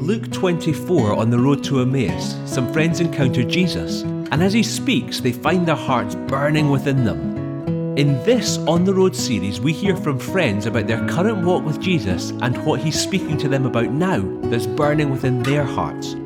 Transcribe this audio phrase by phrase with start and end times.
[0.00, 5.20] Luke 24, on the road to Emmaus, some friends encounter Jesus, and as he speaks,
[5.20, 7.98] they find their hearts burning within them.
[7.98, 11.82] In this On the Road series, we hear from friends about their current walk with
[11.82, 16.16] Jesus and what he's speaking to them about now that's burning within their hearts.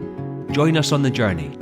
[0.53, 1.59] Join us on the journey.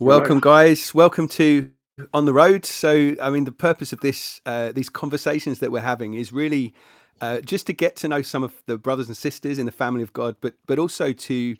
[0.00, 0.92] Welcome, guys.
[0.92, 1.70] Welcome to
[2.12, 2.66] On the Road.
[2.66, 6.74] So, I mean, the purpose of this, uh, these conversations that we're having, is really
[7.20, 10.02] uh, just to get to know some of the brothers and sisters in the family
[10.02, 11.56] of God, but but also to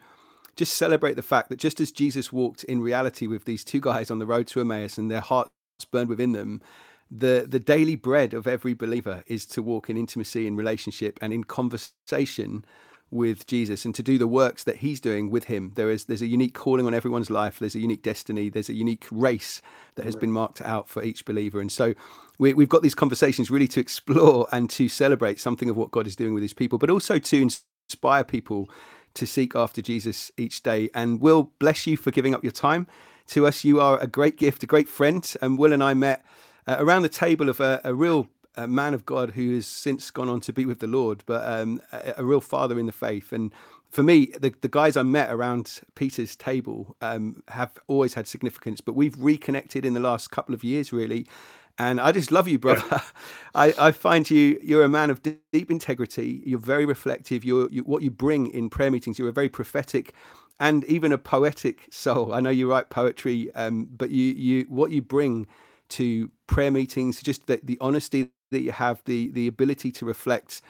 [0.57, 4.11] just celebrate the fact that just as Jesus walked in reality with these two guys
[4.11, 5.51] on the road to Emmaus and their hearts
[5.91, 6.61] burned within them,
[7.11, 11.33] the the daily bread of every believer is to walk in intimacy in relationship and
[11.33, 12.65] in conversation
[13.11, 15.73] with Jesus and to do the works that he's doing with him.
[15.77, 17.59] There is there's a unique calling on everyone's life.
[17.59, 18.49] There's a unique destiny.
[18.49, 19.63] There's a unique race
[19.95, 21.61] that has been marked out for each believer.
[21.61, 21.95] And so
[22.39, 26.07] we, have got these conversations really to explore and to celebrate something of what God
[26.07, 27.43] is doing with his people, but also to
[27.89, 28.69] inspire people
[29.15, 30.91] to seek after Jesus each day.
[30.95, 32.87] And Will, bless you for giving up your time
[33.29, 33.65] to us.
[33.65, 35.33] You are a great gift, a great friend.
[35.41, 36.25] And Will and I met
[36.67, 40.11] uh, around the table of a, a real a man of God who has since
[40.11, 42.93] gone on to be with the Lord, but um, a, a, real father in the
[42.93, 43.33] faith.
[43.33, 43.53] And
[43.91, 48.81] for me, the, the guys I met around Peter's table um, have always had significance,
[48.81, 51.27] but we've reconnected in the last couple of years, really.
[51.79, 52.85] And I just love you, brother.
[52.91, 53.01] Yeah.
[53.55, 55.23] I, I find you, you're a man of
[55.53, 56.43] deep integrity.
[56.47, 57.45] You're very reflective.
[57.45, 60.15] You're, you, what you bring in prayer meetings, you're a very prophetic
[60.61, 62.33] and even a poetic soul.
[62.33, 65.47] I know you write poetry, um, but you, you, what you bring
[65.91, 70.63] to prayer meetings, just the, the honesty that you have, the, the ability to reflect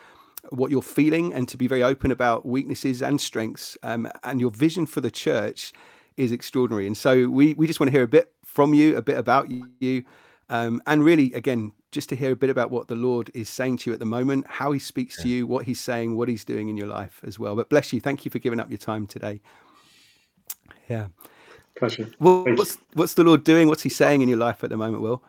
[0.51, 4.51] what you're feeling and to be very open about weaknesses and strengths, um, and your
[4.51, 5.73] vision for the church
[6.17, 6.87] is extraordinary.
[6.87, 9.51] And so we, we just want to hear a bit from you, a bit about
[9.81, 10.05] you.
[10.49, 13.79] Um, and really, again, just to hear a bit about what the Lord is saying
[13.79, 15.23] to you at the moment, how He speaks yeah.
[15.23, 17.57] to you, what He's saying, what He's doing in your life as well.
[17.57, 18.01] But bless you.
[18.01, 19.41] Thank you for giving up your time today.
[20.89, 21.07] Yeah.
[21.77, 22.11] Pleasure.
[22.19, 23.69] Well, what's, what's the Lord doing?
[23.69, 25.23] What's He saying in your life at the moment, Will?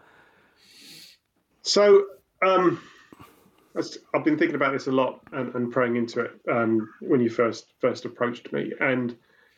[1.61, 2.05] So,
[2.41, 2.81] um,
[4.13, 7.29] I've been thinking about this a lot and, and praying into it um, when you
[7.29, 9.15] first first approached me, and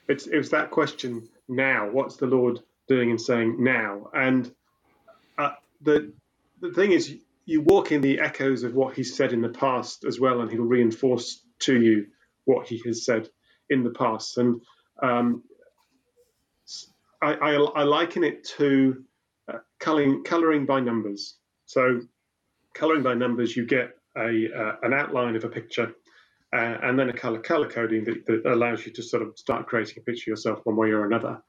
[0.08, 1.90] it's it was that question now.
[1.90, 4.10] What's the Lord doing and saying now?
[4.14, 4.52] And
[5.38, 6.14] uh, the
[6.60, 7.16] the thing is,
[7.46, 10.52] you walk in the echoes of what he's said in the past as well, and
[10.52, 12.08] he'll reinforce to you
[12.46, 13.30] what he has said
[13.70, 14.38] in the past.
[14.38, 14.62] And
[15.02, 15.44] um,
[17.22, 19.04] I, I, I, liken it to
[19.52, 21.36] uh, coloring, coloring by numbers.
[21.66, 22.02] So,
[22.74, 25.94] coloring by numbers, you get a uh, an outline of a picture,
[26.54, 29.68] uh, and then a color color coding that, that, allows you to sort of start
[29.68, 31.42] creating a picture yourself one way or another.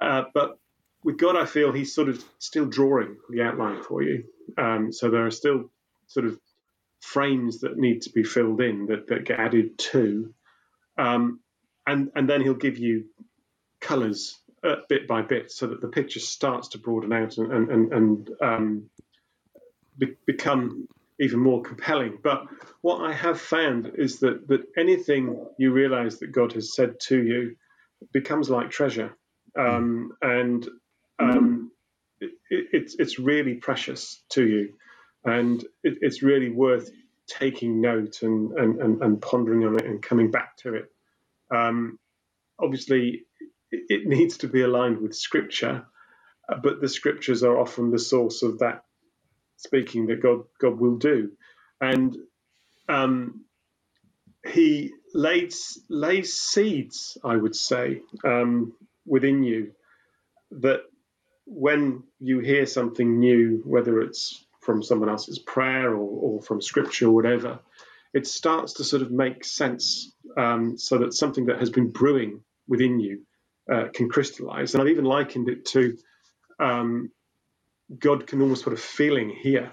[0.00, 0.58] Uh, but
[1.04, 4.24] with God, I feel He's sort of still drawing the outline for you.
[4.58, 5.70] Um, so there are still
[6.06, 6.38] sort of
[7.00, 10.34] frames that need to be filled in that, that get added to,
[10.98, 11.40] um,
[11.86, 13.04] and and then He'll give you
[13.80, 17.92] colours uh, bit by bit, so that the picture starts to broaden out and and,
[17.92, 18.90] and um,
[19.98, 20.88] be, become
[21.20, 22.18] even more compelling.
[22.22, 22.46] But
[22.80, 27.22] what I have found is that that anything you realise that God has said to
[27.22, 27.56] you
[28.12, 29.16] becomes like treasure.
[29.56, 30.68] Um, and
[31.18, 31.70] um,
[32.20, 34.74] it, it's it's really precious to you,
[35.24, 36.90] and it, it's really worth
[37.26, 40.92] taking note and, and, and, and, pondering on it and coming back to it.
[41.50, 41.98] Um,
[42.58, 43.22] obviously,
[43.70, 45.86] it, it, needs to be aligned with Scripture,
[46.48, 48.84] uh, but the Scriptures are often the source of that
[49.56, 51.32] speaking that God God will do,
[51.80, 52.16] and
[52.88, 53.44] um,
[54.46, 58.74] He lays lays seeds, I would say, um,
[59.06, 59.72] within you
[60.50, 60.82] that
[61.46, 67.08] when you hear something new, whether it's from someone else's prayer or, or from scripture
[67.08, 67.58] or whatever,
[68.14, 72.40] it starts to sort of make sense um, so that something that has been brewing
[72.66, 73.22] within you
[73.70, 74.74] uh, can crystallize.
[74.74, 75.96] And I've even likened it to
[76.58, 77.10] um,
[77.98, 79.72] God can almost put a feeling here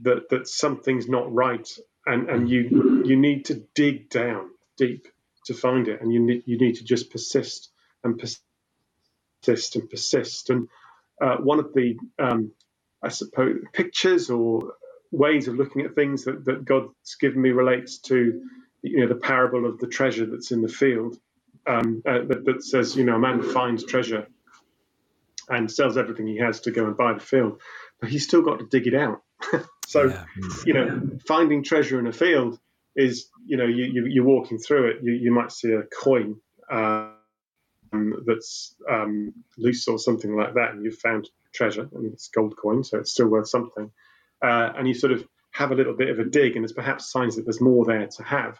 [0.00, 1.68] that, that something's not right.
[2.06, 4.48] And, and you you need to dig down
[4.78, 5.06] deep
[5.44, 7.70] to find it, and you need you need to just persist
[8.02, 8.42] and persist
[9.48, 10.50] and persist.
[10.50, 10.68] And
[11.20, 12.52] uh, one of the, um,
[13.02, 14.74] I suppose, pictures or
[15.10, 18.42] ways of looking at things that, that God's given me relates to,
[18.82, 21.16] you know, the parable of the treasure that's in the field
[21.66, 24.28] um, uh, that, that, says, you know, a man finds treasure
[25.48, 27.60] and sells everything he has to go and buy the field,
[28.00, 29.22] but he's still got to dig it out.
[29.86, 30.24] so, yeah.
[30.64, 32.58] you know, finding treasure in a field
[32.96, 36.36] is, you know, you, you, are walking through it, you, you might see a coin.
[36.70, 37.10] Uh,
[37.92, 42.84] that's um, loose or something like that, and you've found treasure, and it's gold coin,
[42.84, 43.90] so it's still worth something.
[44.42, 47.10] Uh, and you sort of have a little bit of a dig, and there's perhaps
[47.10, 48.58] signs that there's more there to have.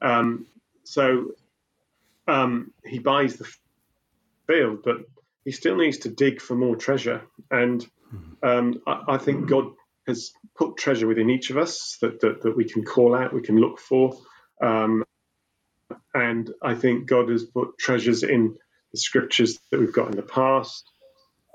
[0.00, 0.46] Um,
[0.84, 1.32] so
[2.26, 3.48] um, he buys the
[4.46, 4.96] field, but
[5.44, 7.22] he still needs to dig for more treasure.
[7.50, 7.86] And
[8.42, 9.72] um, I, I, think God
[10.06, 13.42] has put treasure within each of us that, that, that we can call out, we
[13.42, 14.18] can look for.
[14.62, 15.04] Um,
[16.14, 18.56] and I think God has put treasures in
[18.92, 20.90] the scriptures that we've got in the past.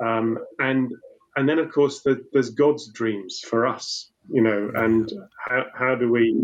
[0.04, 0.92] Um, and
[1.36, 5.96] and then of course the, there's God's dreams for us, you know, and how, how
[5.96, 6.36] do we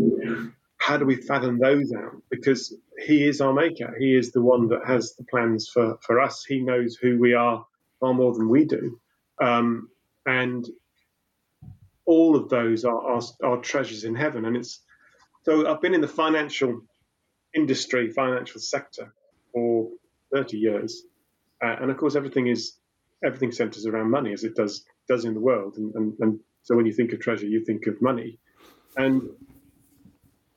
[0.78, 2.22] how do we fathom those out?
[2.30, 3.94] Because He is our maker.
[3.98, 6.44] He is the one that has the plans for for us.
[6.44, 7.64] He knows who we are
[8.00, 8.98] far more than we do,
[9.40, 9.88] um,
[10.26, 10.66] and
[12.04, 14.44] all of those are, are, are treasures in heaven.
[14.44, 14.80] And it's
[15.44, 16.82] so I've been in the financial
[17.54, 19.12] industry, financial sector
[19.52, 19.88] for
[20.32, 21.04] 30 years,
[21.64, 22.78] uh, and of course everything is
[23.24, 25.76] everything centers around money as it does does in the world.
[25.76, 28.38] And, and, and so when you think of treasure, you think of money.
[28.96, 29.22] And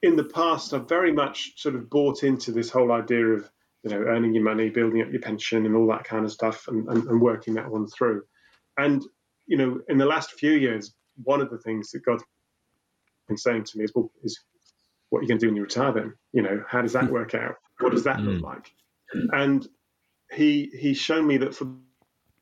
[0.02, 3.50] in the past, I've very much sort of bought into this whole idea of
[3.84, 6.68] you know earning your money, building up your pension, and all that kind of stuff,
[6.68, 8.24] and, and, and working that one through.
[8.78, 9.04] And
[9.48, 10.94] you know, in the last few years,
[11.24, 12.24] one of the things that God's
[13.28, 14.40] been saying to me is, well, is
[15.10, 15.94] what are you going to do when you retire?
[15.94, 17.56] Then, you know, how does that work out?
[17.80, 18.44] What does that look mm.
[18.44, 18.72] like?
[19.32, 19.68] And
[20.32, 21.68] he he's shown me that for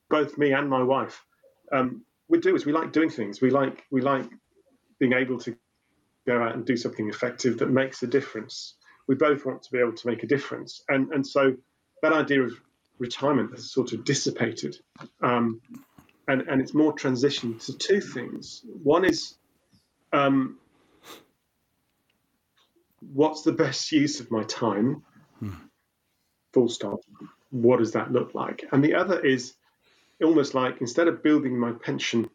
[0.09, 1.23] both me and my wife,
[1.71, 3.41] um, we do is we like doing things.
[3.41, 4.25] We like we like
[4.99, 5.55] being able to
[6.25, 8.75] go out and do something effective that makes a difference.
[9.07, 11.55] We both want to be able to make a difference, and and so
[12.01, 12.53] that idea of
[12.99, 14.77] retirement has sort of dissipated,
[15.21, 15.61] um,
[16.27, 18.61] and and it's more transition to two things.
[18.83, 19.35] One is
[20.13, 20.57] um,
[23.11, 25.03] what's the best use of my time?
[26.53, 26.99] Full stop.
[27.49, 28.65] What does that look like?
[28.71, 29.53] And the other is
[30.23, 32.29] almost like instead of building my pension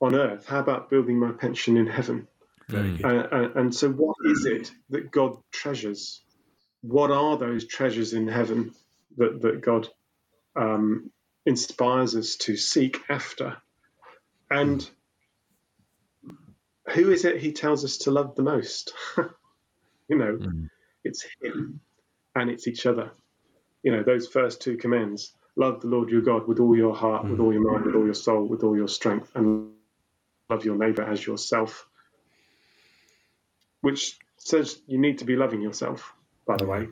[0.00, 2.28] on earth, how about building my pension in heaven?
[2.72, 6.22] Uh, and so, what is it that God treasures?
[6.80, 8.72] What are those treasures in heaven
[9.16, 9.88] that, that God
[10.56, 11.10] um,
[11.44, 13.58] inspires us to seek after?
[14.50, 14.88] And
[16.94, 18.92] who is it He tells us to love the most?
[20.08, 20.68] you know, mm.
[21.02, 21.80] it's Him
[22.34, 23.12] and it's each other.
[23.84, 27.28] You know, those first two commands love the Lord your God with all your heart,
[27.28, 29.70] with all your mind, with all your soul, with all your strength, and
[30.48, 31.86] love your neighbor as yourself.
[33.82, 36.12] Which says you need to be loving yourself,
[36.46, 36.88] by the way,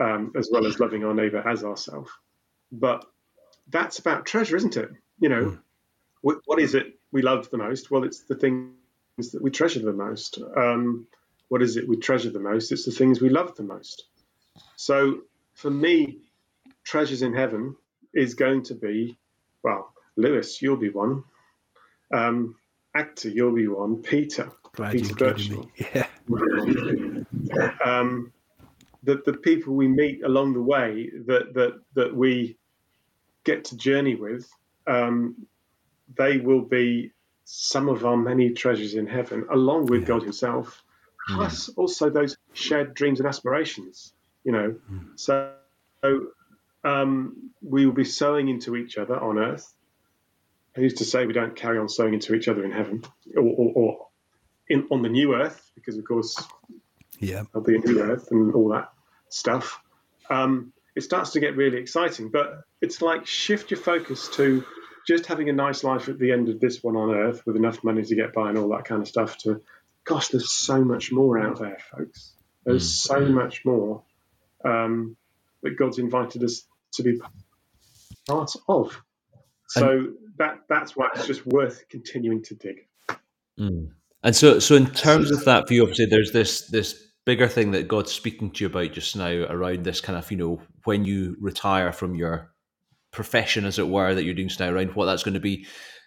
[0.00, 2.10] um, as well as loving our neighbor as ourselves.
[2.70, 3.04] But
[3.68, 4.90] that's about treasure, isn't it?
[5.18, 5.58] You know,
[6.22, 7.90] what, what is it we love the most?
[7.90, 8.72] Well, it's the things
[9.32, 10.38] that we treasure the most.
[10.56, 11.08] Um,
[11.48, 12.70] what is it we treasure the most?
[12.72, 14.04] It's the things we love the most.
[14.76, 15.22] So
[15.54, 16.18] for me,
[16.88, 17.76] treasures in heaven
[18.14, 19.18] is going to be,
[19.62, 21.22] well, Lewis, you'll be one.
[22.12, 22.56] Um,
[22.96, 24.02] actor, you'll be one.
[24.02, 25.70] Peter, Glad Peter Birchall.
[25.94, 26.06] Yeah.
[27.84, 28.32] um,
[29.02, 32.56] the, the people we meet along the way that, that, that we
[33.44, 34.50] get to journey with,
[34.86, 35.36] um,
[36.16, 37.12] they will be
[37.44, 40.08] some of our many treasures in heaven, along with yeah.
[40.08, 40.82] God Himself,
[41.28, 41.74] plus mm.
[41.76, 44.14] also those shared dreams and aspirations.
[44.44, 45.08] You know, mm.
[45.16, 45.52] so
[46.84, 49.74] um, we will be sowing into each other on earth.
[50.74, 53.02] Who's to say we don't carry on sowing into each other in heaven
[53.36, 54.06] or, or, or
[54.68, 55.70] in, on the new earth?
[55.74, 56.40] Because of course,
[57.18, 58.92] yeah, there'll be a new earth and all that
[59.28, 59.80] stuff.
[60.30, 64.64] Um, it starts to get really exciting, but it's like shift your focus to
[65.06, 67.82] just having a nice life at the end of this one on earth with enough
[67.82, 69.38] money to get by and all that kind of stuff.
[69.38, 69.62] To,
[70.04, 72.34] gosh, there's so much more out there, folks.
[72.64, 73.06] There's mm.
[73.06, 74.02] so much more
[74.64, 75.16] um,
[75.62, 77.20] that God's invited us to be
[78.26, 79.00] part of.
[79.68, 82.86] So and, that that's why it's just worth continuing to dig.
[83.58, 83.90] Mm.
[84.22, 87.88] And so, so in terms of that view, obviously, there's this this bigger thing that
[87.88, 91.36] God's speaking to you about just now around this kind of you know when you
[91.40, 92.50] retire from your
[93.10, 95.66] profession, as it were, that you're doing now around what that's going to be.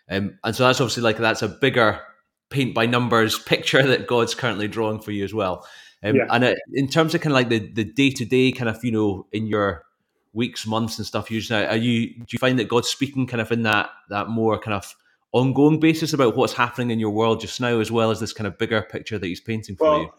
[0.09, 2.01] Um, and so that's obviously like that's a bigger
[2.49, 5.65] paint by numbers picture that God's currently drawing for you as well.
[6.03, 6.25] Um, yeah.
[6.29, 8.83] And uh, in terms of kind of like the the day to day kind of
[8.83, 9.85] you know in your
[10.33, 11.69] weeks, months, and stuff using it.
[11.69, 14.75] Are you do you find that God's speaking kind of in that that more kind
[14.75, 14.95] of
[15.33, 18.47] ongoing basis about what's happening in your world just now, as well as this kind
[18.47, 20.11] of bigger picture that He's painting for well, you?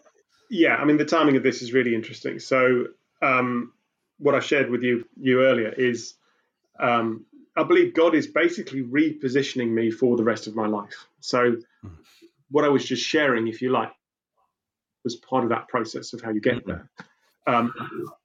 [0.49, 2.39] Yeah, I mean the timing of this is really interesting.
[2.39, 2.87] So
[3.21, 3.73] um,
[4.19, 6.15] what I shared with you you earlier is
[6.79, 7.25] um,
[7.55, 11.07] I believe God is basically repositioning me for the rest of my life.
[11.19, 11.91] So mm.
[12.49, 13.91] what I was just sharing, if you like,
[15.03, 16.69] was part of that process of how you get mm-hmm.
[16.69, 16.89] there.
[17.45, 17.73] Um,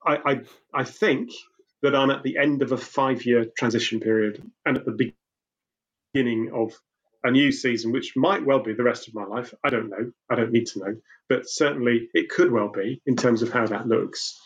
[0.04, 0.40] I, I,
[0.72, 1.30] I think
[1.82, 5.12] that I'm at the end of a five year transition period and at the
[6.14, 6.72] beginning of
[7.24, 9.52] a new season, which might well be the rest of my life.
[9.64, 10.12] I don't know.
[10.30, 10.96] I don't need to know,
[11.28, 14.40] but certainly it could well be in terms of how that looks.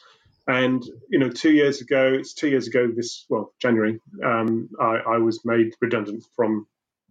[0.47, 4.97] And you know, two years ago, it's two years ago this well January, um, I,
[5.07, 6.67] I was made redundant from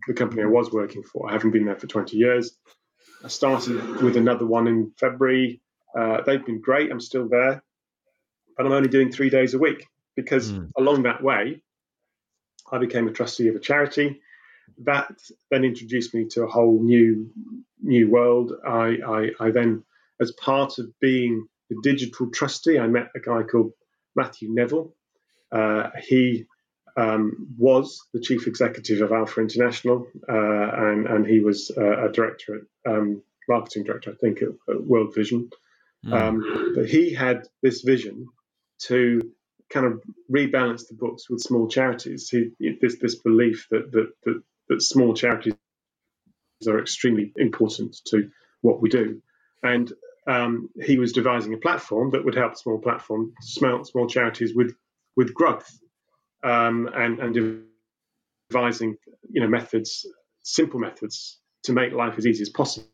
[0.08, 1.30] the company I was working for.
[1.30, 2.58] I haven't been there for 20 years.
[3.24, 5.62] I started with another one in February.
[5.98, 6.92] Uh, they've been great.
[6.92, 7.64] I'm still there,
[8.58, 10.70] but I'm only doing three days a week because mm.
[10.78, 11.62] along that way,
[12.72, 14.22] I became a trustee of a charity.
[14.84, 15.12] That
[15.50, 17.30] then introduced me to a whole new
[17.82, 18.54] new world.
[18.66, 19.84] I, I, I then,
[20.20, 23.74] as part of being the digital trustee, I met a guy called
[24.16, 24.94] Matthew Neville.
[25.52, 26.46] Uh, he
[26.98, 32.12] um, was the chief executive of Alpha International, uh, and, and he was uh, a
[32.12, 35.50] director at um, marketing director, I think, at, at World Vision.
[36.06, 36.14] Mm.
[36.14, 38.28] Um, but he had this vision
[38.84, 39.22] to
[39.70, 42.30] kind of rebalance the books with small charities.
[42.30, 45.54] He, this this belief that that, that that small charities
[46.68, 48.30] are extremely important to
[48.62, 49.22] what we do,
[49.64, 49.92] and
[50.28, 54.76] um, he was devising a platform that would help small platform small small charities with
[55.16, 55.80] with growth
[56.44, 57.64] um, and and
[58.50, 58.98] devising
[59.30, 60.06] you know methods,
[60.44, 62.88] simple methods to make life as easy as possible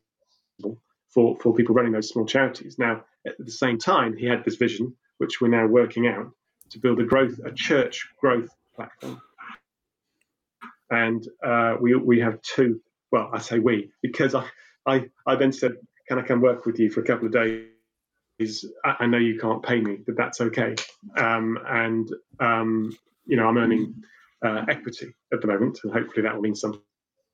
[1.10, 2.78] for for people running those small charities.
[2.78, 6.32] Now, at the same time, he had this vision, which we're now working out,
[6.70, 9.22] to build a growth a church growth platform.
[10.90, 12.82] And uh, we we have two.
[13.12, 14.48] Well, I say we because I
[14.86, 15.74] I I then said,
[16.08, 18.66] can I come work with you for a couple of days?
[18.86, 20.76] I know you can't pay me, but that's okay.
[21.18, 22.08] Um, and
[22.40, 22.96] um,
[23.28, 23.96] you know, I'm earning
[24.46, 26.82] uh, equity at the moment, and hopefully that will mean something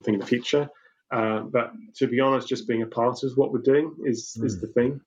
[0.05, 0.69] in the future.
[1.11, 4.45] Uh, but to be honest, just being a part of what we're doing is mm.
[4.45, 4.99] is the thing.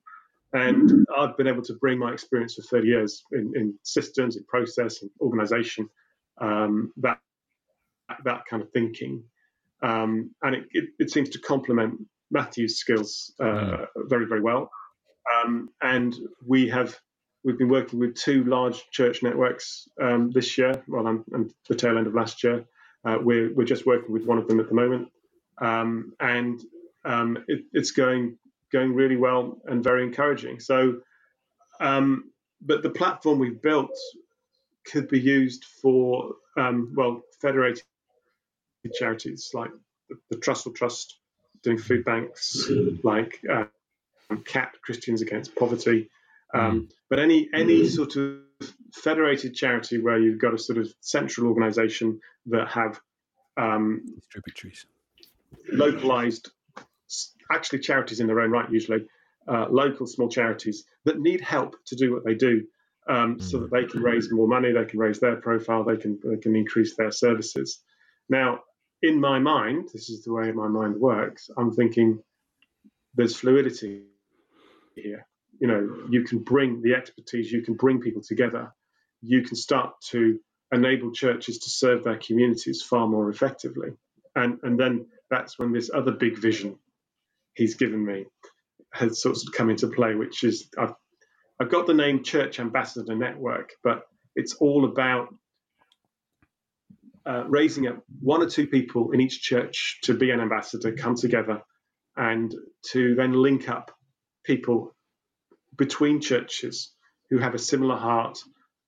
[0.53, 4.45] And I've been able to bring my experience of 30 years in, in systems, in
[4.45, 5.89] process, and organization,
[6.39, 7.19] um, that
[8.23, 9.23] that kind of thinking,
[9.83, 11.99] um, and it, it, it, seems to complement
[12.31, 13.87] Matthew's skills uh, mm.
[14.07, 14.71] very very well.
[15.43, 16.15] Um, and
[16.45, 16.97] we have
[17.47, 21.75] we've been working with two large church networks um, this year, well, and, and, the
[21.75, 22.65] tail end of last year.
[23.05, 25.07] Uh, we're, we're just working with one of them at the moment,
[25.61, 26.61] um, and
[27.05, 28.37] um, it, it's going
[28.73, 30.59] going really well and very encouraging.
[30.59, 30.97] So,
[31.79, 32.25] um,
[32.61, 33.97] but the platform we've built
[34.91, 37.83] could be used for um, well federated
[38.93, 39.71] charities like
[40.09, 41.17] the, the Trussell Trust
[41.63, 42.69] doing food banks,
[43.03, 43.65] like uh,
[44.43, 46.09] CAP Christians Against Poverty.
[46.53, 46.91] Um, mm.
[47.09, 47.89] But any any mm.
[47.89, 48.39] sort of
[48.93, 52.99] federated charity where you've got a sort of central organisation that have
[53.57, 54.85] um, distributaries,
[55.71, 56.51] localized,
[57.51, 59.05] actually charities in their own right, usually
[59.47, 62.65] uh, local small charities that need help to do what they do,
[63.09, 63.43] um, mm.
[63.43, 66.37] so that they can raise more money, they can raise their profile, they can they
[66.37, 67.81] can increase their services.
[68.29, 68.61] Now,
[69.01, 71.49] in my mind, this is the way my mind works.
[71.57, 72.23] I'm thinking
[73.15, 74.03] there's fluidity
[74.95, 75.26] here
[75.59, 78.73] you know you can bring the expertise you can bring people together.
[79.21, 80.39] You can start to
[80.71, 83.89] enable churches to serve their communities far more effectively.
[84.35, 86.77] And and then that's when this other big vision
[87.57, 88.25] he's given me
[88.93, 90.93] has sort of come into play which is i've
[91.59, 94.03] i've got the name church ambassador network but
[94.35, 95.33] it's all about
[97.25, 101.15] uh, raising up one or two people in each church to be an ambassador come
[101.15, 101.61] together
[102.15, 103.91] and to then link up
[104.45, 104.95] people
[105.77, 106.91] between churches
[107.29, 108.39] who have a similar heart,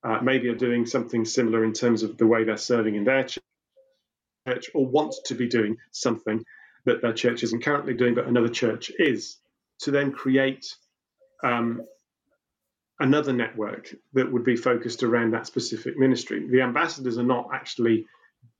[0.03, 3.25] uh, maybe are doing something similar in terms of the way they're serving in their
[3.25, 6.43] church, or want to be doing something
[6.85, 9.37] that their church isn't currently doing, but another church is,
[9.79, 10.65] to then create
[11.43, 11.81] um,
[12.99, 16.47] another network that would be focused around that specific ministry.
[16.49, 18.05] The ambassadors are not actually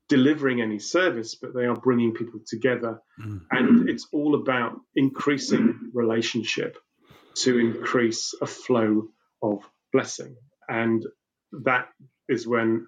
[0.10, 3.00] delivering any service, but they are bringing people together.
[3.22, 3.38] Mm-hmm.
[3.52, 6.78] And it's all about increasing relationship
[7.40, 9.08] to increase a flow
[9.42, 10.36] of blessing.
[10.68, 11.06] And
[11.64, 11.90] that
[12.28, 12.88] is when,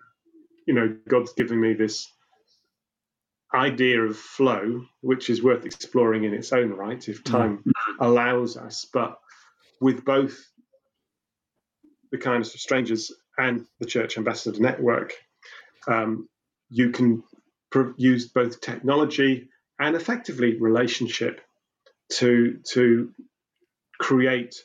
[0.67, 2.08] you know, God's given me this
[3.53, 7.31] idea of flow, which is worth exploring in its own right, if mm.
[7.31, 7.63] time
[8.00, 8.86] allows us.
[8.93, 9.17] But
[9.79, 10.38] with both
[12.12, 15.13] the kindness of strangers and the church ambassador network,
[15.88, 16.29] um,
[16.70, 17.24] you can
[17.72, 21.41] pr- use both technology and effectively relationship
[22.10, 23.12] to to
[24.01, 24.55] create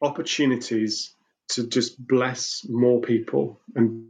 [0.00, 1.14] opportunities
[1.50, 4.06] to just bless more people and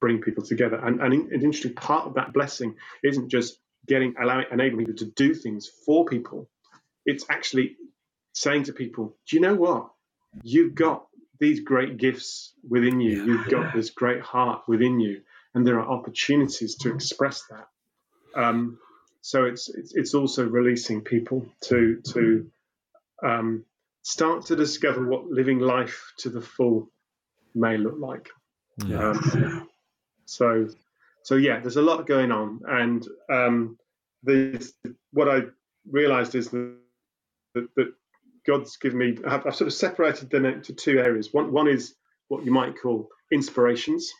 [0.00, 0.76] bring people together.
[0.76, 5.12] And, and an interesting part of that blessing isn't just getting allowing enabling people to
[5.16, 6.48] do things for people.
[7.04, 7.76] It's actually
[8.32, 9.90] saying to people, do you know what?
[10.44, 11.06] You've got
[11.40, 13.24] these great gifts within you.
[13.24, 15.22] You've got this great heart within you,
[15.54, 17.66] and there are opportunities to express that.
[18.40, 18.78] Um,
[19.22, 22.50] so it's, it's it's also releasing people to to
[23.24, 23.64] um,
[24.08, 26.90] start to discover what living life to the full
[27.54, 28.30] may look like.
[28.86, 29.10] Yeah.
[29.10, 29.68] Um,
[30.24, 30.68] so
[31.24, 33.76] so yeah, there's a lot going on, and um,
[34.22, 34.66] the
[35.12, 35.42] what I
[35.90, 36.78] realised is that,
[37.54, 37.92] that, that
[38.46, 39.18] God's given me.
[39.26, 41.34] I've, I've, sort of separated them into two areas.
[41.34, 41.94] One one is
[42.28, 44.10] what you might call inspirations,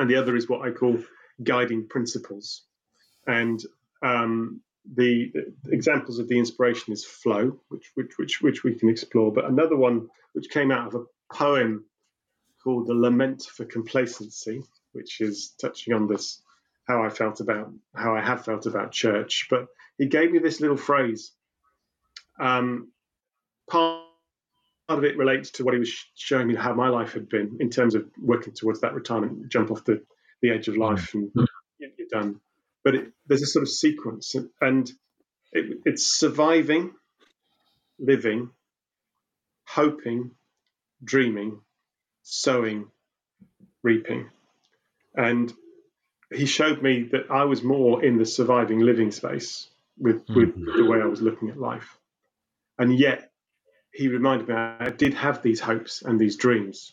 [0.00, 0.98] and the other is what I call
[1.44, 2.64] guiding principles.
[3.28, 3.62] And
[4.02, 4.62] um,
[4.94, 9.32] the, the, examples of the inspiration is flow, which, which which which we can explore.
[9.32, 11.84] But another one which came out of a poem
[12.62, 16.42] called "The Lament for Complacency," which is touching on this
[16.86, 19.46] how I felt about how I have felt about church.
[19.50, 19.66] But
[19.98, 21.32] he gave me this little phrase.
[22.38, 22.90] Um,
[23.68, 24.06] part
[24.88, 27.70] of it relates to what he was showing me how my life had been in
[27.70, 30.02] terms of working towards that retirement, jump off the,
[30.42, 31.30] the edge of life, and
[31.78, 32.40] you're done
[32.84, 34.90] but it, there's a sort of sequence, and
[35.52, 36.92] it, it's surviving,
[37.98, 38.50] living,
[39.66, 40.32] hoping,
[41.02, 41.60] dreaming,
[42.22, 42.90] sowing,
[43.82, 44.30] reaping.
[45.14, 45.52] And
[46.32, 49.68] he showed me that I was more in the surviving living space
[49.98, 50.76] with, with mm-hmm.
[50.76, 51.98] the way I was looking at life.
[52.78, 53.30] And yet,
[53.92, 56.92] he reminded me I did have these hopes and these dreams,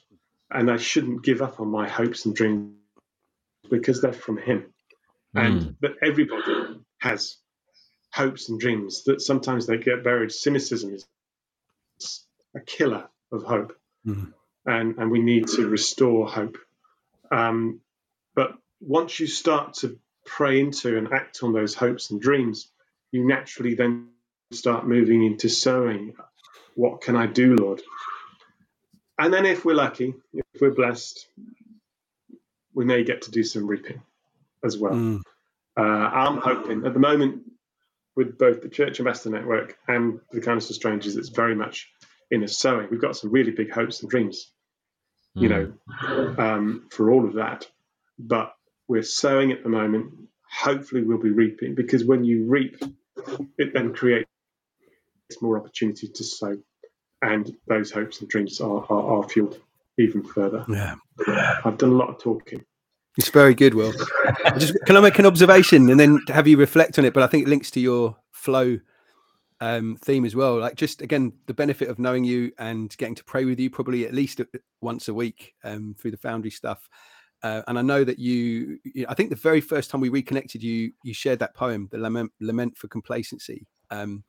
[0.50, 2.74] and I shouldn't give up on my hopes and dreams
[3.70, 4.74] because they're from him
[5.34, 5.76] and mm.
[5.82, 7.38] that everybody has
[8.12, 10.32] hopes and dreams that sometimes they get buried.
[10.32, 14.34] Cynicism is a killer of hope, mm.
[14.66, 16.58] and and we need to restore hope.
[17.32, 17.82] Um,
[18.36, 22.70] but once you start to pray into and act on those hopes and dreams,
[23.12, 24.10] you naturally then
[24.52, 26.14] start moving into sowing.
[26.76, 27.82] What can I do, Lord?
[29.20, 31.28] And then, if we're lucky, if we're blessed,
[32.74, 34.02] we may get to do some reaping
[34.68, 34.94] as well.
[34.94, 35.22] Mm.
[35.76, 37.44] Uh, I'm hoping at the moment
[38.16, 41.88] with both the Church Ambassador Network and the Kindness of Strangers, it's very much
[42.32, 42.88] in a sowing.
[42.90, 44.52] We've got some really big hopes and dreams,
[45.38, 45.44] mm.
[45.44, 47.68] you know, um, for all of that.
[48.20, 48.54] But
[48.88, 50.14] we're sowing at the moment.
[50.50, 52.82] Hopefully, we'll be reaping because when you reap,
[53.58, 54.28] it then creates
[55.42, 56.58] more opportunity to sow,
[57.22, 59.60] and those hopes and dreams are, are, are fueled
[59.98, 60.66] even further.
[60.70, 60.96] Yeah.
[61.66, 62.64] I've done a lot of talking.
[63.18, 63.94] It's very good, Will.
[64.58, 67.14] just can I make an observation and then have you reflect on it?
[67.14, 68.78] But I think it links to your flow
[69.60, 70.60] um, theme as well.
[70.60, 74.06] Like just again, the benefit of knowing you and getting to pray with you probably
[74.06, 74.42] at least
[74.82, 76.88] once a week um, through the Foundry stuff.
[77.44, 80.10] Uh, and I know that you, you know, I think the very first time we
[80.10, 83.68] reconnected, you you shared that poem, the lament, lament for complacency.
[83.90, 84.24] Um,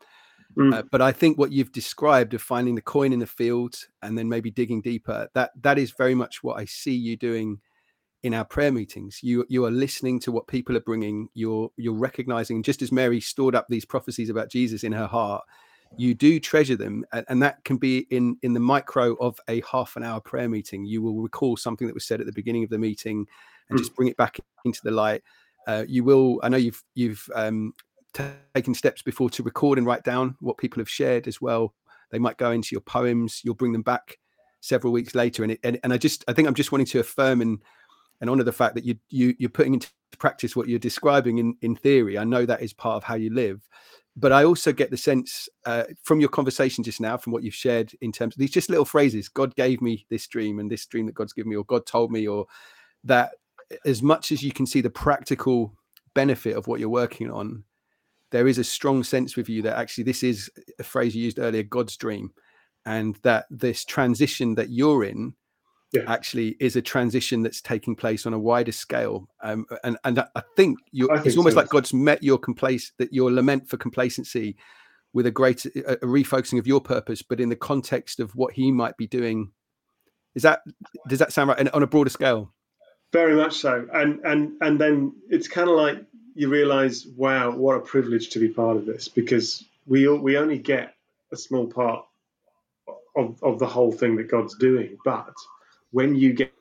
[0.56, 0.74] mm.
[0.74, 4.16] uh, but I think what you've described of finding the coin in the field and
[4.16, 7.60] then maybe digging deeper, that that is very much what I see you doing
[8.24, 11.28] in our prayer meetings you you are listening to what people are bringing.
[11.34, 15.44] You're you're recognizing just as mary stored up these prophecies about jesus in her heart
[15.96, 19.96] you do treasure them and that can be in in the micro of a half
[19.96, 20.84] an hour prayer meeting.
[20.84, 23.26] You will recall something that was said at the beginning of the meeting
[23.68, 23.82] and mm.
[23.82, 25.22] just bring it back into the light.
[25.66, 27.74] Uh, you will i know you've you've um,
[28.54, 31.74] taken steps before to record and write down what people have shared as well.
[32.10, 33.42] They might go into your poems.
[33.44, 34.18] You'll bring them back
[34.60, 36.98] several weeks later and it, and, and i just i think i'm just wanting to
[36.98, 37.62] affirm and
[38.20, 41.56] and honor the fact that you you you're putting into practice what you're describing in
[41.62, 42.18] in theory.
[42.18, 43.66] I know that is part of how you live,
[44.16, 47.54] but I also get the sense uh, from your conversation just now, from what you've
[47.54, 49.28] shared in terms of these just little phrases.
[49.28, 52.10] God gave me this dream, and this dream that God's given me, or God told
[52.10, 52.46] me, or
[53.04, 53.32] that
[53.84, 55.74] as much as you can see the practical
[56.14, 57.64] benefit of what you're working on,
[58.30, 61.38] there is a strong sense with you that actually this is a phrase you used
[61.38, 62.30] earlier, God's dream,
[62.86, 65.34] and that this transition that you're in
[65.92, 66.02] yeah.
[66.06, 69.28] actually is a transition that's taking place on a wider scale.
[69.42, 70.78] Um, and and I think,
[71.10, 71.60] I think it's almost so.
[71.60, 74.56] like God's met your complace that your lament for complacency
[75.12, 78.54] with a great a, a refocusing of your purpose, but in the context of what
[78.54, 79.52] He might be doing.
[80.34, 80.60] Is that
[81.08, 81.58] does that sound right?
[81.58, 82.52] And on a broader scale.
[83.12, 87.76] Very much so, and and and then it's kind of like you realize, wow, what
[87.76, 90.94] a privilege to be part of this because we we only get
[91.32, 92.04] a small part
[93.16, 95.34] of, of the whole thing that God's doing, but
[95.90, 96.52] when you get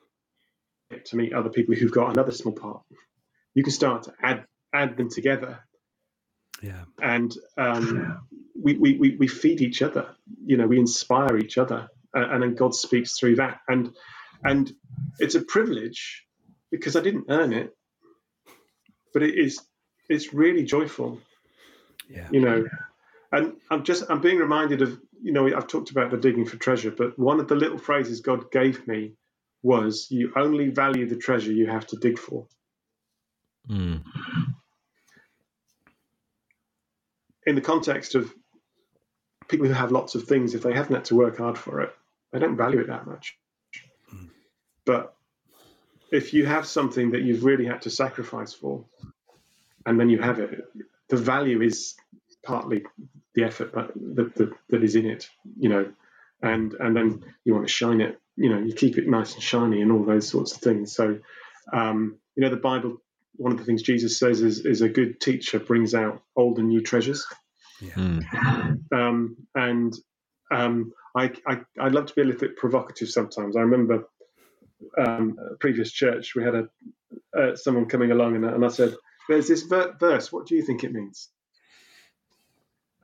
[1.04, 2.82] to meet other people who've got another small part,
[3.54, 5.60] you can start to add add them together.
[6.62, 6.84] Yeah.
[7.00, 8.28] And um,
[8.60, 10.16] we, we, we feed each other.
[10.44, 13.60] You know, we inspire each other, and then God speaks through that.
[13.68, 13.94] And
[14.44, 14.72] and
[15.18, 16.24] it's a privilege
[16.70, 17.76] because I didn't earn it,
[19.12, 19.60] but it is
[20.08, 21.20] it's really joyful.
[22.08, 22.28] Yeah.
[22.30, 22.66] You know,
[23.32, 26.56] and I'm just I'm being reminded of you know I've talked about the digging for
[26.56, 29.14] treasure, but one of the little phrases God gave me
[29.62, 32.46] was, "You only value the treasure you have to dig for."
[33.68, 34.02] Mm.
[37.48, 38.34] in the context of
[39.48, 41.90] people who have lots of things, if they haven't had to work hard for it,
[42.30, 43.38] they don't value it that much.
[44.14, 44.28] Mm.
[44.84, 45.14] But
[46.12, 48.84] if you have something that you've really had to sacrifice for,
[49.86, 50.62] and then you have it,
[51.08, 51.96] the value is
[52.44, 52.84] partly
[53.34, 55.92] the effort but that, that, that is in it, you know,
[56.42, 59.42] and and then you want to shine it, you know, you keep it nice and
[59.42, 60.94] shiny and all those sorts of things.
[60.94, 61.18] So,
[61.72, 63.02] um, you know, the Bible,
[63.36, 66.68] one of the things Jesus says is, is a good teacher brings out old and
[66.68, 67.26] new treasures.
[67.80, 67.92] Yeah.
[67.92, 68.92] Mm.
[68.92, 69.94] Um, and
[70.50, 73.56] um, I, I, I love to be a little bit provocative sometimes.
[73.56, 74.08] I remember
[74.96, 76.68] um, a previous church, we had a
[77.36, 78.94] uh, someone coming along, and, and I said,
[79.28, 80.32] "There's this ver- verse.
[80.32, 81.28] What do you think it means?"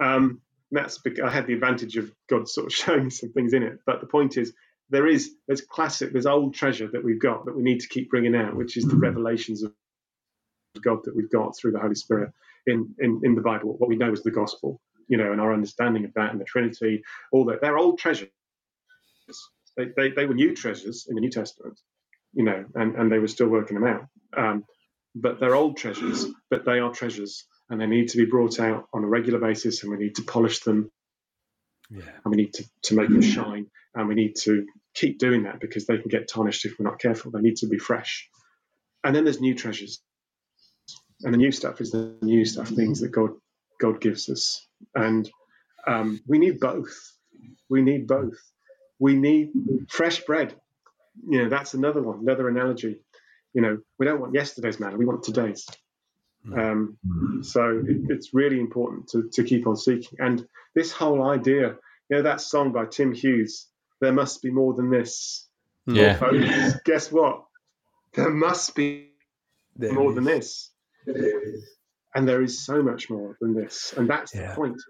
[0.01, 3.63] Um, that's because I had the advantage of God sort of showing some things in
[3.63, 3.79] it.
[3.87, 4.53] But the point is,
[4.91, 8.11] there is there's classic, there's old treasure that we've got that we need to keep
[8.11, 9.73] bringing out, which is the revelations of
[10.83, 12.33] God that we've got through the Holy Spirit
[12.67, 13.77] in in, in the Bible.
[13.79, 16.45] What we know is the gospel, you know, and our understanding of that and the
[16.45, 17.03] Trinity,
[17.33, 17.61] all that.
[17.61, 18.29] They're old treasures.
[19.77, 21.81] They, they, they were new treasures in the New Testament,
[22.33, 24.07] you know, and, and they were still working them out.
[24.37, 24.65] Um,
[25.17, 28.89] but they're old treasures, but they are treasures and they need to be brought out
[28.93, 30.91] on a regular basis and we need to polish them
[31.91, 32.03] yeah.
[32.25, 35.61] and we need to, to make them shine and we need to keep doing that
[35.61, 37.31] because they can get tarnished if we're not careful.
[37.31, 38.29] They need to be fresh.
[39.03, 40.01] And then there's new treasures.
[41.23, 43.31] And the new stuff is the new stuff, things that God
[43.81, 44.67] God gives us.
[44.95, 45.31] And
[45.87, 46.95] um, we need both.
[47.69, 48.39] We need both.
[48.99, 49.51] We need
[49.89, 50.55] fresh bread.
[51.29, 53.01] You know, that's another one, another analogy.
[53.53, 55.67] You know, we don't want yesterday's manna, we want today's.
[56.47, 56.59] Hmm.
[56.59, 60.19] Um, so it, it's really important to, to keep on seeking.
[60.19, 61.77] And this whole idea,
[62.09, 63.67] you know, that song by Tim Hughes,
[64.01, 65.49] there must be more than this.
[65.87, 66.17] Yeah.
[66.17, 67.45] Folks, guess what?
[68.15, 69.11] There must be
[69.77, 70.15] there more is.
[70.15, 70.71] than this.
[72.15, 73.93] And there is so much more than this.
[73.97, 74.51] And that's yeah.
[74.51, 74.83] the point.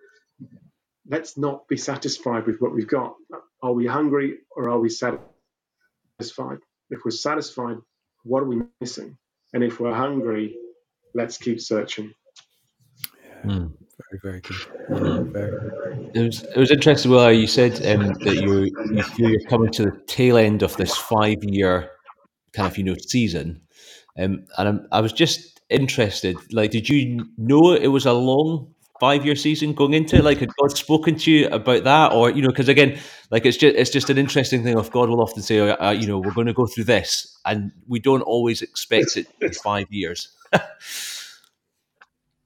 [1.08, 3.14] Let's not be satisfied with what we've got.
[3.62, 6.58] Are we hungry or are we satisfied?
[6.90, 7.76] If we're satisfied,
[8.24, 9.16] what are we missing?
[9.52, 10.56] And if we're hungry,
[11.14, 12.12] let's keep searching.
[13.44, 13.50] Yeah.
[13.50, 13.72] Mm.
[14.10, 15.32] Very, very good.
[15.32, 16.10] very.
[16.14, 17.10] It was it was interesting.
[17.10, 20.76] Well, you said um, that you you feel you're coming to the tail end of
[20.76, 21.90] this five year
[22.52, 23.60] kind of you know season,
[24.18, 26.36] um, and I'm, I was just interested.
[26.52, 30.24] Like, did you know it was a long five year season going into it?
[30.24, 32.98] Like, had God spoken to you about that, or you know, because again,
[33.30, 34.76] like it's just it's just an interesting thing.
[34.76, 37.70] Of God will often say, uh, you know, we're going to go through this, and
[37.86, 40.30] we don't always expect it in five years.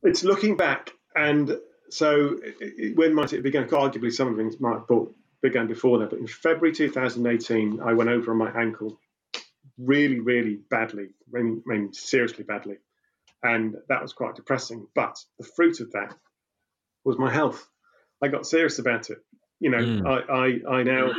[0.03, 1.59] It's looking back, and
[1.91, 3.65] so it, when might it begin?
[3.65, 5.09] Arguably, some of things might have
[5.41, 8.99] began before that, but in February 2018, I went over on my ankle
[9.79, 12.77] really, really badly, I mean, seriously badly.
[13.43, 14.89] And that was quite depressing.
[14.95, 16.15] But the fruit of that
[17.05, 17.69] was my health.
[18.23, 19.19] I got serious about it.
[19.61, 20.07] You know, mm.
[20.07, 21.11] I, I, I now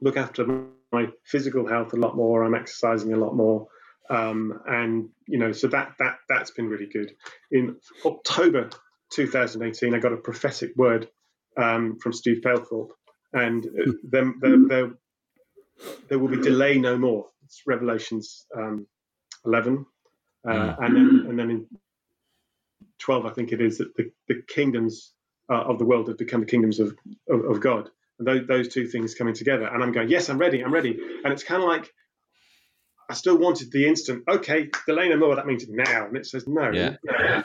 [0.00, 0.46] look after
[0.92, 2.44] my physical health a lot more.
[2.44, 3.68] I'm exercising a lot more.
[4.08, 7.12] Um, and you know, so that that that's been really good.
[7.50, 8.70] In October
[9.12, 11.08] 2018, I got a prophetic word
[11.56, 12.90] um, from Steve Palethorpe,
[13.32, 14.90] and uh, there, there, there,
[16.08, 17.26] there, will be delay no more.
[17.44, 18.86] It's Revelations um,
[19.44, 19.86] 11,
[20.46, 20.84] uh, mm.
[20.84, 21.66] and then and then in
[22.98, 25.12] 12, I think it is that the, the kingdoms
[25.50, 26.96] uh, of the world have become the kingdoms of
[27.28, 29.66] of, of God, and those, those two things coming together.
[29.66, 31.92] And I'm going, yes, I'm ready, I'm ready, and it's kind of like
[33.08, 36.06] I still wanted the instant, okay, delay no more, that means now.
[36.06, 36.70] And it says no.
[36.70, 36.96] Yeah.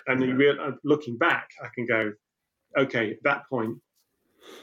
[0.08, 2.13] And you real, uh, looking back, I can go,
[2.78, 3.78] okay, at that point,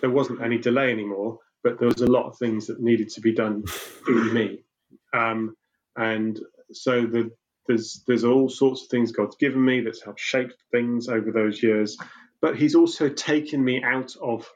[0.01, 3.21] there wasn't any delay anymore, but there was a lot of things that needed to
[3.21, 3.65] be done
[4.09, 4.65] in me.
[5.13, 5.55] Um,
[5.97, 6.39] and
[6.73, 7.31] so the,
[7.67, 11.63] there's there's all sorts of things God's given me that's helped shape things over those
[11.63, 11.97] years,
[12.41, 14.49] but He's also taken me out of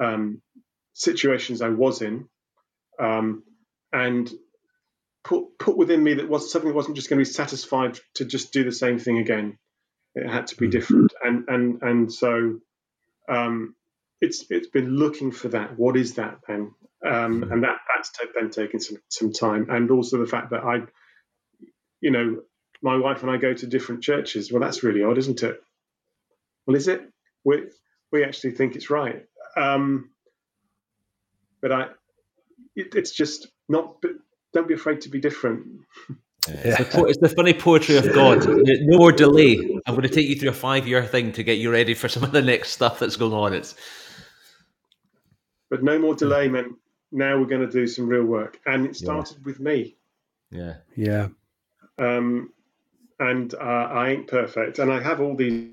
[0.00, 0.40] um,
[0.94, 2.28] situations I was in,
[2.98, 3.42] um,
[3.92, 4.30] and
[5.24, 8.24] put put within me that was something that wasn't just going to be satisfied to
[8.24, 9.58] just do the same thing again.
[10.14, 10.72] It had to be mm.
[10.72, 12.60] different, and and and so
[13.28, 13.74] um,
[14.20, 15.78] it's it's been looking for that.
[15.78, 16.72] What is that then?
[17.06, 17.52] Um, mm.
[17.52, 20.80] and that that's t- then taken some some time, and also the fact that I,
[22.00, 22.42] you know,
[22.82, 24.50] my wife and I go to different churches.
[24.50, 25.60] Well, that's really odd, isn't it?
[26.66, 27.02] Well, is it?
[27.44, 27.64] We
[28.10, 29.24] we actually think it's right,
[29.56, 30.10] um,
[31.62, 31.82] but I,
[32.74, 34.02] it, it's just not
[34.52, 35.66] don't be afraid to be different.
[36.48, 36.76] Yeah.
[36.80, 38.46] It's, the, it's, the, funny poetry of God.
[38.46, 39.58] No more delay.
[39.86, 42.08] I'm going to take you through a five year thing to get you ready for
[42.08, 43.52] some of the next stuff that's going on.
[43.52, 43.74] It's
[45.68, 46.74] but no more delay meant
[47.12, 49.44] now we're going to do some real work, and it started yeah.
[49.44, 49.96] with me.
[50.50, 51.28] Yeah, yeah.
[51.98, 52.52] Um,
[53.18, 55.70] and uh, I ain't perfect, and I have all these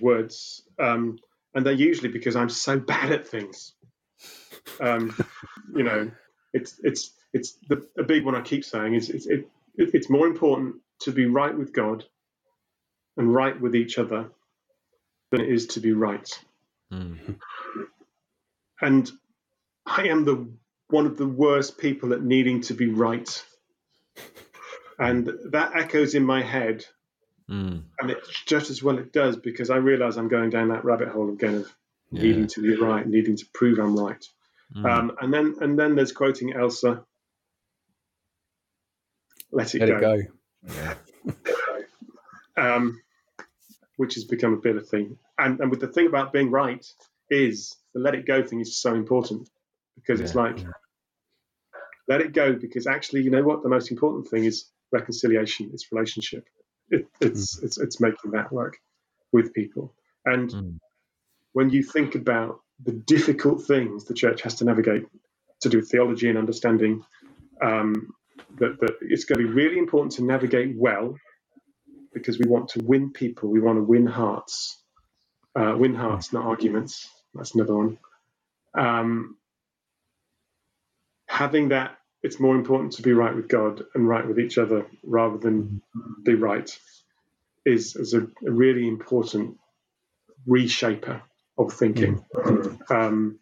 [0.00, 1.18] words, um,
[1.54, 3.74] and they're usually because I'm so bad at things.
[4.80, 5.16] Um,
[5.74, 6.10] you know,
[6.52, 10.26] it's it's it's the a big one I keep saying is it's it, it's more
[10.26, 12.04] important to be right with God
[13.16, 14.30] and right with each other
[15.30, 16.28] than it is to be right.
[16.92, 17.38] Mm.
[18.80, 19.10] And
[19.84, 20.48] I am the
[20.88, 23.44] one of the worst people at needing to be right.
[24.98, 26.84] And that echoes in my head.
[27.48, 27.82] Mm.
[28.00, 31.08] And it's just as well it does because I realize I'm going down that rabbit
[31.08, 31.74] hole again of
[32.10, 32.22] yeah.
[32.22, 34.24] needing to be right, needing to prove I'm right.
[34.76, 34.84] Mm.
[34.84, 37.04] Um, and then and then there's quoting Elsa.
[39.52, 40.12] Let it Let go.
[40.12, 40.28] It
[40.66, 40.94] go.
[42.56, 42.74] Yeah.
[42.74, 43.00] um,
[43.96, 45.16] which has become a bit of thing.
[45.38, 46.84] And and with the thing about being right
[47.30, 49.48] is the let it go thing is so important
[49.94, 50.26] because yeah.
[50.26, 50.64] it's like
[52.08, 55.92] let it go because actually you know what the most important thing is reconciliation it's
[55.92, 56.44] relationship
[56.90, 57.64] it, it's, mm.
[57.64, 58.76] it's it's making that work
[59.32, 60.78] with people and mm.
[61.52, 65.04] when you think about the difficult things the church has to navigate
[65.60, 67.04] to do with theology and understanding
[67.60, 68.14] um,
[68.58, 71.14] that, that it's going to be really important to navigate well
[72.12, 74.82] because we want to win people we want to win hearts
[75.56, 77.98] uh, win hearts not arguments that's another one
[78.74, 79.36] um,
[81.26, 84.86] having that it's more important to be right with God and right with each other
[85.04, 85.80] rather than
[86.24, 86.70] be right
[87.64, 89.56] is, is a, a really important
[90.46, 91.22] reshaper
[91.56, 92.24] of thinking.
[92.34, 92.90] Mm.
[92.90, 93.38] Um,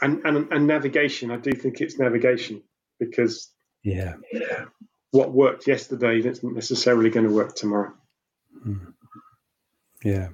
[0.00, 2.62] and, and, and navigation, I do think it's navigation
[2.98, 3.50] because
[3.82, 4.14] yeah,
[5.10, 7.92] what worked yesterday isn't necessarily going to work tomorrow.
[8.66, 8.92] Mm.
[10.04, 10.28] Yeah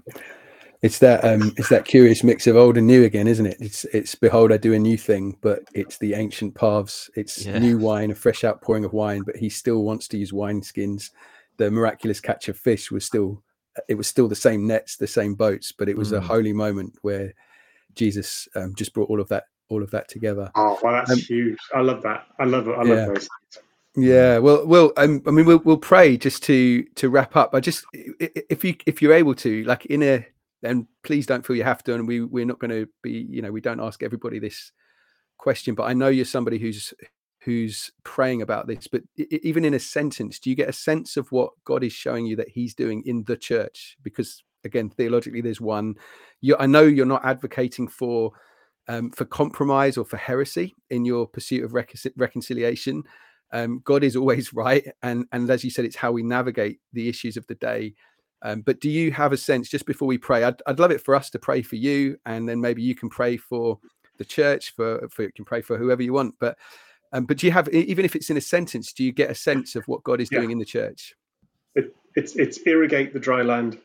[0.83, 3.85] it's that um it's that curious mix of old and new again isn't it it's
[3.87, 7.59] it's behold i do a new thing but it's the ancient paths it's yeah.
[7.59, 11.11] new wine a fresh outpouring of wine but he still wants to use wine skins
[11.57, 13.43] the miraculous catch of fish was still
[13.89, 16.19] it was still the same nets the same boats but it was mm.
[16.19, 17.33] a holy moment where
[17.95, 21.19] jesus um, just brought all of that all of that together oh well that's um,
[21.19, 23.07] huge i love that i love it i love yeah.
[23.07, 23.29] those
[23.99, 27.55] yeah, well, well, um, I mean, we'll we'll pray just to to wrap up.
[27.55, 30.27] I just, if you if you're able to, like in a
[30.63, 31.95] then please don't feel you have to.
[31.95, 34.73] And we we're not going to be, you know, we don't ask everybody this
[35.39, 36.93] question, but I know you're somebody who's
[37.41, 38.89] who's praying about this.
[38.89, 42.27] But even in a sentence, do you get a sense of what God is showing
[42.27, 43.97] you that He's doing in the church?
[44.03, 45.95] Because again, theologically, there's one.
[46.41, 48.33] You, I know you're not advocating for
[48.89, 53.03] um, for compromise or for heresy in your pursuit of recon- reconciliation.
[53.53, 57.09] Um, God is always right, and and as you said, it's how we navigate the
[57.09, 57.95] issues of the day.
[58.43, 61.01] Um, but do you have a sense, just before we pray, I'd, I'd love it
[61.01, 63.79] for us to pray for you, and then maybe you can pray for
[64.19, 66.35] the church, for, for you can pray for whoever you want.
[66.39, 66.57] But
[67.13, 69.35] um, but do you have, even if it's in a sentence, do you get a
[69.35, 70.39] sense of what God is yeah.
[70.39, 71.15] doing in the church?
[71.75, 73.79] It, it's it's irrigate the dry land.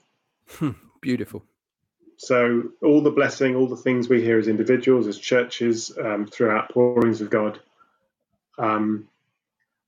[0.49, 1.43] Hmm, beautiful.
[2.23, 6.51] So all the blessing, all the things we hear as individuals, as churches, um, through
[6.51, 7.59] outpourings of God.
[8.59, 9.07] Um,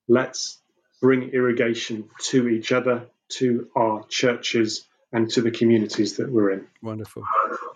[0.07, 0.57] let's
[0.99, 3.05] bring irrigation to each other
[3.37, 6.67] to our churches and to the communities that we're in.
[6.81, 7.23] Wonderful.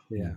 [0.10, 0.34] Yeah.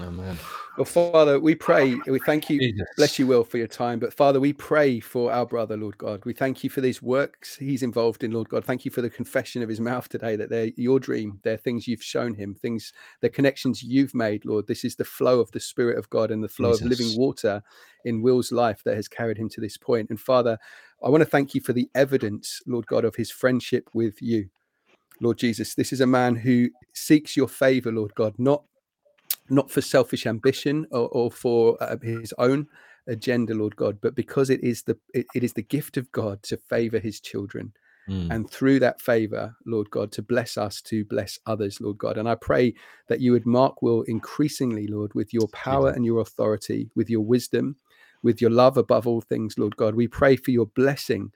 [0.00, 0.38] Amen.
[0.76, 2.86] Well, Father, we pray, we thank you, Jesus.
[2.96, 3.98] bless you, Will, for your time.
[3.98, 6.22] But Father, we pray for our brother, Lord God.
[6.26, 8.62] We thank you for these works he's involved in, Lord God.
[8.62, 11.40] Thank you for the confession of his mouth today that they're your dream.
[11.42, 14.66] They're things you've shown him, things, the connections you've made, Lord.
[14.66, 16.82] This is the flow of the Spirit of God and the flow Jesus.
[16.82, 17.62] of living water
[18.04, 20.10] in Will's life that has carried him to this point.
[20.10, 20.58] And Father,
[21.02, 24.50] I want to thank you for the evidence, Lord God, of his friendship with you.
[25.20, 25.74] Lord Jesus.
[25.74, 28.64] This is a man who seeks your favor, Lord God, not
[29.48, 32.66] not for selfish ambition or, or for uh, his own
[33.06, 36.42] agenda, Lord God, but because it is the it, it is the gift of God
[36.44, 37.72] to favor His children.
[38.08, 38.32] Mm.
[38.32, 42.18] And through that favor, Lord God, to bless us, to bless others, Lord God.
[42.18, 42.72] And I pray
[43.08, 47.22] that you would mark Will increasingly, Lord, with your power and your authority, with your
[47.22, 47.74] wisdom,
[48.22, 49.96] with your love above all things, Lord God.
[49.96, 51.32] We pray for your blessing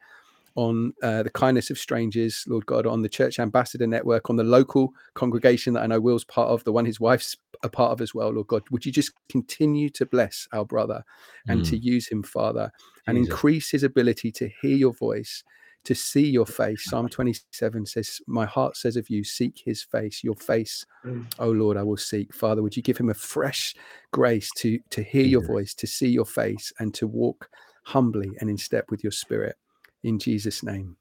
[0.57, 4.45] on uh, the kindness of strangers, Lord God, on the Church Ambassador Network, on the
[4.45, 8.01] local congregation that I know Will's part of, the one his wife's a part of
[8.01, 8.63] as well, Lord God.
[8.71, 11.05] Would you just continue to bless our brother
[11.49, 11.71] and mm.
[11.71, 12.73] to use him, Father,
[13.07, 13.31] and Jesus.
[13.31, 15.45] increase his ability to hear your voice,
[15.85, 16.85] to see your face?
[16.85, 21.31] Psalm 27 says, My heart says of you, seek his face, your face, mm.
[21.39, 22.35] oh Lord, I will seek.
[22.35, 23.75] Father, would you give him a fresh
[24.13, 27.51] grace to, to hear your voice, to see your face, and to walk
[27.85, 29.57] humbly and in step with your spirit?
[30.03, 30.97] In Jesus' name.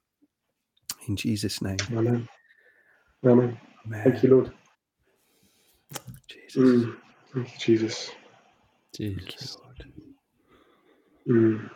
[1.08, 1.78] In Jesus' name.
[1.92, 2.28] Amen.
[3.24, 3.58] Amen.
[3.86, 4.04] Amen.
[4.04, 4.52] Thank you, Lord.
[6.28, 6.62] Jesus.
[6.62, 6.96] Mm.
[7.34, 8.10] Thank you, Jesus.
[8.94, 9.56] Jesus.
[11.28, 11.70] Mm.